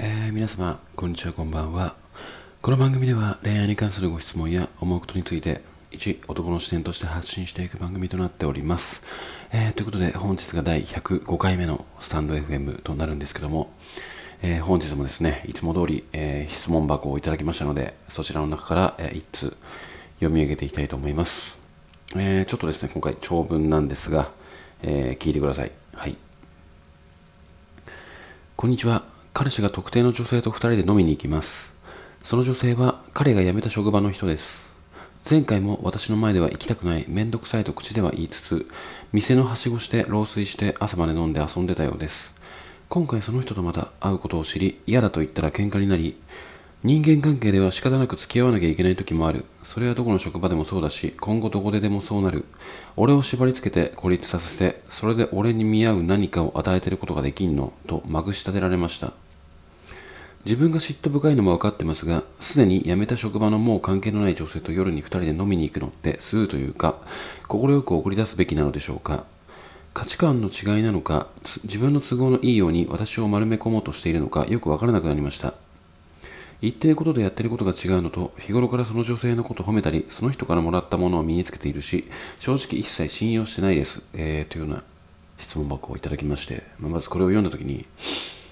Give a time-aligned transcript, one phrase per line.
[0.00, 1.96] えー皆様、こんにちは、こんばんは。
[2.62, 5.60] この番組では恋愛に関するご質問や思うことについて、
[5.90, 9.04] 一男の視点として発信していく番組となっております。
[9.50, 13.72] えーということで、本日が第105回目のスタンド FM となるんですけども、
[14.40, 19.56] えー本日もですね、いつも通り、えー質問箱をいただきましたので、そちらの中から、え1通
[20.20, 21.58] 読み上げていきたいと思います。
[22.14, 24.30] えちょっとですね、今回長文なんですが、
[24.82, 25.72] え聞いてください。
[25.94, 26.16] はい。
[28.54, 29.17] こんにちは。
[29.38, 31.72] 彼氏が特定の女性と二人で飲みに行きます。
[32.24, 34.68] その女性は彼が辞めた職場の人です。
[35.30, 38.66] 前回も私の前では行きたくない、めんどくさいと口では言いつつ、
[39.12, 42.34] 店のはしごして老衰して朝まで飲んで遊んでたようです。
[42.88, 46.20] 今回その人とまた会うことを知り、嫌だと言ったら喧嘩になり、
[46.82, 49.44] 人間関係では仕方なく付き合わなきゃいけない時もある。
[49.62, 52.44] それはどこの職場でもそうだし、今後どこででもそうなる。
[52.96, 59.12] 俺を縛り付けて孤立させて、それで俺に見合う何かを与えてることができんのとまぐし立てられました。
[60.48, 66.96] 自分が嫉妬深いのも分かってますが、すでに辞めた職場のもう関係のない女性と夜に二人で飲みに行くのってスーというか、
[67.48, 69.26] 快く送り出すべきなのでしょうか。
[69.92, 71.26] 価値観の違いなのか、
[71.64, 75.52] 自分の都合のいいように私を丸め込もうとしているのか、よく分からなくなりました。
[76.62, 82.08] 言ってることとやってることが違うのと、日頃からその女性のことを褒めたり、その人からもらったものを身につけているし、
[82.40, 84.02] 正直一切信用してないです。
[84.14, 84.82] えー、というような
[85.36, 87.84] 質問箱をいただきまして、ままずこれを読んだときに、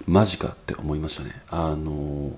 [0.06, 1.40] マジかって思いましたね。
[1.50, 2.36] あの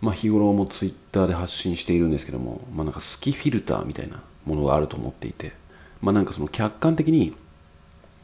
[0.00, 5.52] まあ日頃もツイッターで発信しているんですけども、まあなんか好きフィルターみたいなものがあると思っていて、
[6.00, 7.34] まあなんかその客観的に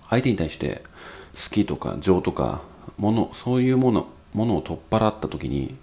[0.09, 0.83] 相手に対して
[1.35, 2.63] 好きとか情とか
[2.99, 5.75] ものそういうものものを取っ払った時に、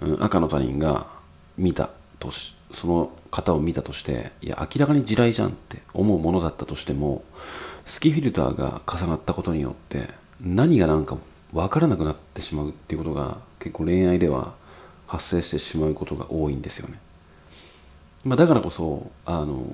[0.00, 1.06] うん赤の他人が
[1.56, 7.22] 見たとしその方を見たとしていや明らかに地雷じゃんって思うものだったとしても
[7.86, 10.08] 好きフィルターが重なったことによって
[10.40, 11.16] 何が何か
[11.52, 14.54] 分からなくなってしまうっていうことが結構恋愛では
[15.06, 16.98] 発生してしまうことが多いんですよね、
[18.24, 19.64] まあ、だからこそあの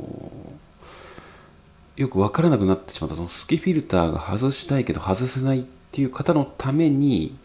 [1.96, 7.36] よく分からなくなってしまったその好きフィルターが外したいけど外せないっていう方のために、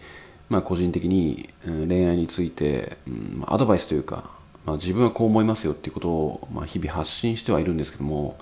[0.50, 4.30] まあ、個人的に恋愛について、うんアドバイスというか、
[4.66, 8.40] まあ、自分はこう思いますよっていうことを、まあ、日々発信してはいるんですけども、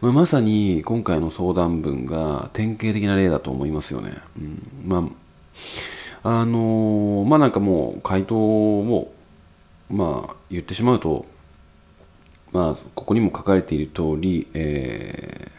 [0.00, 4.14] まあ、まさに今回の相談文が典型的な例だと思いますよね。
[4.36, 5.27] うん、まあ
[6.22, 9.12] あのまあなんかもう回答を
[9.90, 11.26] まあ言ってしまうと
[12.50, 15.58] まあ、ここにも書かれている通り、えー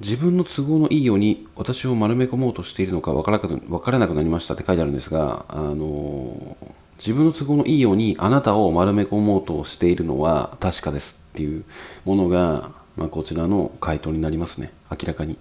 [0.00, 6.56] 自分の都合のいいように私を丸め込もうとしているのか分からなく分からなくなりましたって書いてあるんですが、あの
[6.98, 11.64] 自分の都合のいいようにあなたを丸め込もうとしているのは確かですっていう
[12.04, 15.36] ものが、まあ、こちらの回答になりますね明らかに。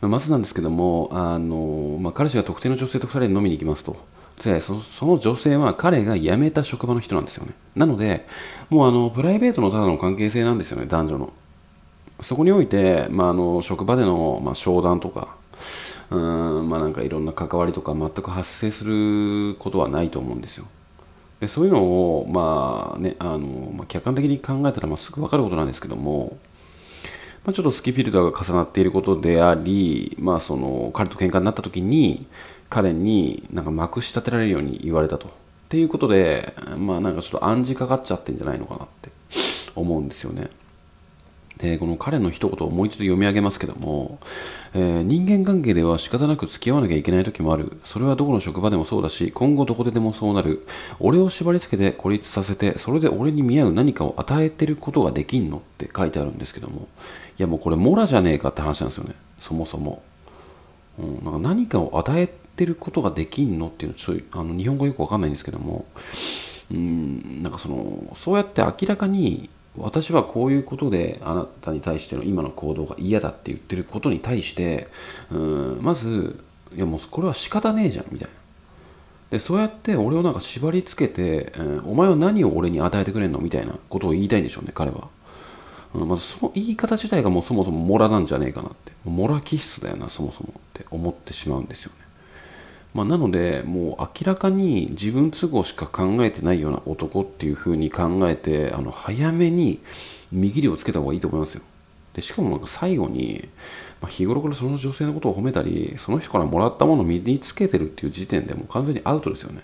[0.00, 3.96] ままずなんですけども、あのまあ、彼氏が特定の女性と2人で飲みに行きますと。
[4.42, 7.52] でそその女性は彼が辞めた職場の人なんですよね。
[7.76, 8.26] なので、
[8.70, 11.32] もうあのプライベートのただの関係性なんですよね、男女の。
[12.22, 15.36] そこにおいて、まあ、あの職場での、まあ、商談とか、
[16.10, 20.66] うんまあ、なんかいろんな関わりとか全く発生することはないと思うんですよ。
[21.40, 26.36] でそういうのを、まあねあのまあ、客観的に考えたら、まあ、すぐ分かることなんですけども、
[27.44, 32.26] まあ、ちょっとスキフィルターが重なっていることであり、まあ、その彼と喧嘩になった時に
[32.68, 35.28] 彼になんかまくし立てられるように言われたと。
[35.28, 35.30] っ
[35.70, 39.10] ていうことで、まあなんかちょっと暗示かかっちゃってんじゃないのかなって
[39.76, 40.50] 思うんですよね。
[41.60, 44.18] で、この彼の一言をもう一度読み上げますけども、
[44.72, 47.78] えー人間関係では仕方なく付き合わなきゃいけない時もある。
[47.84, 50.66] それはどこの職場でもそうだし、今後どこででもそうなる。
[50.98, 56.88] 俺を縛り付けて孤立させて、それで俺に見合う何かを与えてることができんのって書いてあるんですけども、
[57.38, 59.14] いやもうこれモラじゃねえかって話なんですよね。
[59.40, 60.02] そもそも。
[60.98, 65.86] うん、なんか何かを与えてることができんのっていうのちょっとあの日本語よくわかんないんですけども
[66.70, 69.48] うんなんかそのそうやって明らかに
[69.82, 74.88] 私はこういうことであなたに対しての今の行動が嫌だって言ってることに対して
[75.30, 76.42] うんまず
[76.74, 78.34] いやもうこれは仕方ねえじゃんみたいな。
[79.30, 85.08] でそうやって俺をなんか縛り付けて、うんお前は何を俺に与えてくれんのみたいなことを言いたいんでしょうね彼は。
[85.94, 88.92] うんまずその言い方自体がもうそもそもモラなんじゃねえかなって。
[89.04, 91.92] モラ気質だよなそもそもって思ってしまうんですよ。
[91.98, 91.99] ね、
[92.92, 99.80] まあ、なのでもう明らかに自分都合しか考えてないような男っていう風に考えてあの早めに
[100.32, 101.62] 見切りをつけた方がいいと思いますよ。
[102.14, 103.48] でしかもなんか最後に、
[104.00, 109.62] まあ、日頃からその女性のことを褒めたりその人からもらったものを身につけてるっていう時点でもう完全にアウトですよね。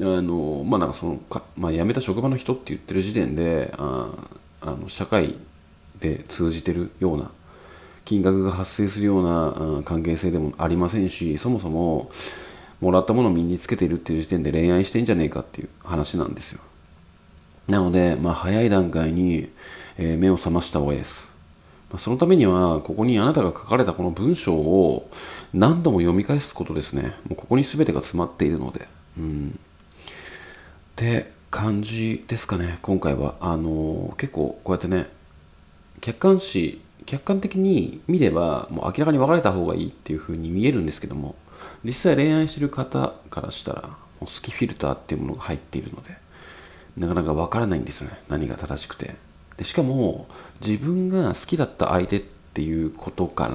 [0.00, 4.28] あのまあなんかそのか、まあ、辞めた職場の人って言ってる時点であ
[4.62, 5.36] あの社会
[6.00, 7.30] で通じてるような
[8.04, 12.10] 金額が発生するような関係性でもありませんしそもそも
[12.80, 16.60] もらったものを身につけているっていう時点で恋愛してんじゃねえかっていう話なんですよ
[17.68, 19.50] なので、まあ、早い段階に、
[19.96, 21.34] え、目を覚ました方がいいです
[21.94, 25.08] ま、そのためには、ここにあなたが書かれたこの文章を
[25.52, 27.14] 何度も読み返すことですね。
[27.28, 28.88] もうここに全てが詰まっているので。
[29.16, 29.58] うん。
[29.58, 29.60] っ
[30.96, 33.36] て感じですかね、今回は。
[33.40, 35.08] あのー、結構こうやってね、
[36.00, 41.34] 客観視、客観的に見れば、もう明らかに分かれた方がいいっていう風に見えるんですけども、
[41.84, 46.16] 実際恋愛してる方からしたら、もう好きフィルターっていうものが入っているので、
[46.96, 49.14] なかなか分からないんですよね、何が正しくて。
[49.56, 50.26] でしかも
[50.64, 52.22] 自分が好きだった相手っ
[52.54, 53.48] ていうことか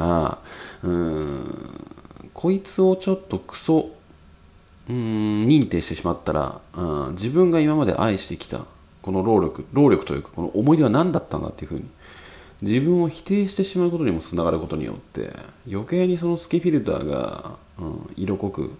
[0.83, 1.85] らうん
[2.33, 3.91] こいつをちょっとクソ
[4.87, 8.65] うん認定してしまったら、うん、自分が今まで愛してきた
[9.01, 11.85] この労力労力というかこの思い出は何だったんだっていうふうに
[12.61, 15.33] 自分を否定してしまうことにもつながることによって
[15.69, 18.77] 余計にそのスキフィルターが、うん、色濃く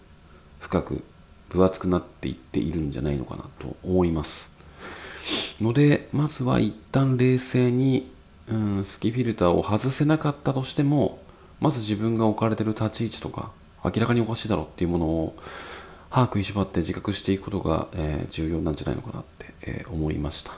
[0.60, 1.04] 深く
[1.50, 4.52] 分厚くなっていっているんじゃないのかなと思います
[5.62, 8.12] のでまずは一旦冷静に、
[8.50, 11.20] うん、スキフィルターを外せなかったとしても
[11.60, 13.52] まず自分が置かれてる立ち位置とか
[13.84, 15.36] 明らかにおかしいだろうっていうものを
[16.10, 20.54] 歯食いしばって自覚していくことが、えー、重要なんじゃないのかなって、えー、思いました。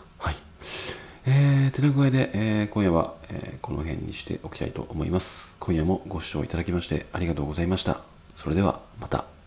[1.25, 5.55] えー、てな具合で、えー、今夜は、えー、この辺にしておきたいと思います。
[5.59, 8.01] 今夜もご視聴いただきましてありがとうございました。
[8.35, 9.40] それではまた。